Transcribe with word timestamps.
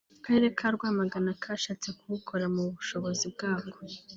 Akarere 0.17 0.47
ka 0.57 0.67
Rwamagana 0.75 1.31
kashatse 1.43 1.87
kuwukora 1.99 2.45
mu 2.55 2.63
bushobozi 2.75 3.25
bwako 3.33 3.75